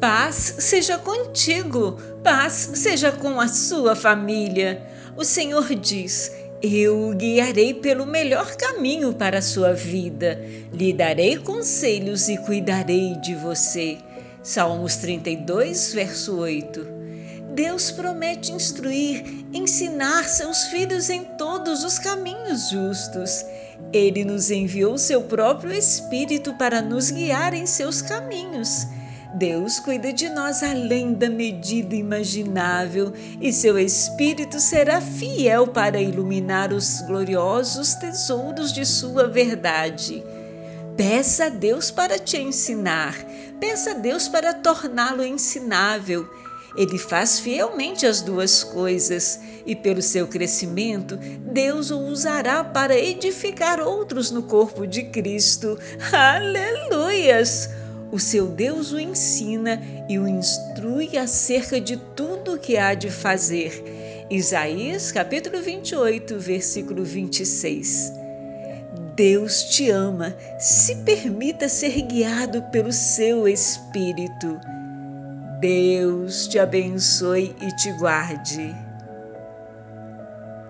[0.00, 4.82] Paz seja contigo, paz seja com a sua família.
[5.14, 6.32] O Senhor diz:
[6.62, 10.42] Eu o guiarei pelo melhor caminho para a sua vida,
[10.72, 13.98] lhe darei conselhos e cuidarei de você.
[14.42, 16.86] Salmos 32, verso 8.
[17.52, 19.22] Deus promete instruir,
[19.52, 23.44] ensinar seus filhos em todos os caminhos justos.
[23.92, 28.86] Ele nos enviou seu próprio Espírito para nos guiar em seus caminhos.
[29.34, 36.72] Deus cuida de nós além da medida imaginável e seu Espírito será fiel para iluminar
[36.72, 40.22] os gloriosos tesouros de sua verdade.
[40.96, 43.16] Peça a Deus para te ensinar,
[43.58, 46.28] peça a Deus para torná-lo ensinável
[46.76, 53.80] ele faz fielmente as duas coisas e, pelo seu crescimento, Deus o usará para edificar
[53.80, 55.78] outros no corpo de Cristo.
[56.12, 57.68] Aleluias!
[58.12, 63.08] O seu Deus o ensina e o instrui acerca de tudo o que há de
[63.08, 64.26] fazer.
[64.28, 68.12] Isaías capítulo 28, versículo 26.
[69.14, 74.58] Deus te ama, se permita ser guiado pelo seu Espírito.
[75.60, 78.89] Deus te abençoe e te guarde.